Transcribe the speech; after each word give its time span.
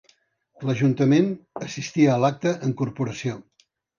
L'ajuntament 0.69 1.27
assistí 1.67 2.07
a 2.13 2.17
l'acte 2.23 2.57
en 2.69 2.75
corporació. 2.83 3.37